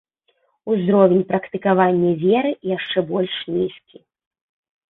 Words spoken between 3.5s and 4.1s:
нізкі.